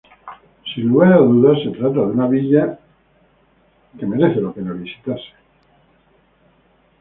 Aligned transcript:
Sin 0.69 0.87
lugar 0.89 1.13
a 1.13 1.17
dudas 1.17 1.61
se 1.63 1.69
trata 1.77 1.93
de 1.99 2.13
una 2.17 2.25
villa 2.27 2.79
que 3.99 4.05
visitarse. 4.07 5.29